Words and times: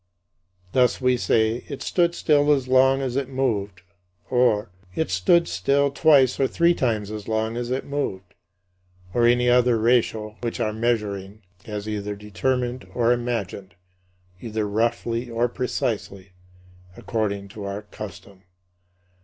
Thus 0.73 0.99
we 0.99 1.15
say, 1.15 1.63
"It 1.67 1.83
stood 1.83 2.15
still 2.15 2.51
as 2.51 2.67
long 2.67 3.03
as 3.03 3.15
it 3.15 3.29
moved," 3.29 3.83
or, 4.31 4.71
"It 4.95 5.11
stood 5.11 5.47
still 5.47 5.91
twice 5.91 6.39
or 6.39 6.47
three 6.47 6.73
times 6.73 7.11
as 7.11 7.27
long 7.27 7.55
as 7.55 7.69
it 7.69 7.85
moved" 7.85 8.33
or 9.13 9.27
any 9.27 9.47
other 9.47 9.77
ratio 9.77 10.37
which 10.41 10.59
our 10.59 10.73
measuring 10.73 11.43
has 11.65 11.87
either 11.87 12.15
determined 12.15 12.87
or 12.95 13.11
imagined, 13.11 13.75
either 14.41 14.67
roughly 14.67 15.29
or 15.29 15.47
precisely, 15.47 16.31
according 16.97 17.47
to 17.49 17.65
our 17.65 17.83
custom. 17.83 18.41